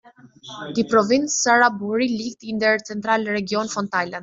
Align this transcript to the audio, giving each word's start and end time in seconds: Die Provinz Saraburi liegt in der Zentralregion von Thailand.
Die 0.75 0.83
Provinz 0.83 1.43
Saraburi 1.43 2.07
liegt 2.07 2.41
in 2.41 2.57
der 2.57 2.79
Zentralregion 2.79 3.69
von 3.69 3.87
Thailand. 3.87 4.19